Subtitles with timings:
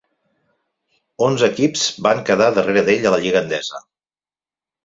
[1.25, 3.83] Onze equips van quedar darrere d'ell a la Lliga Endesa.